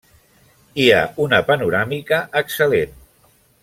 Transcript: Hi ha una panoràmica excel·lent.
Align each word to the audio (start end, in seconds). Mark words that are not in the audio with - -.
Hi 0.83 0.87
ha 0.95 1.03
una 1.27 1.43
panoràmica 1.51 2.23
excel·lent. 2.45 3.01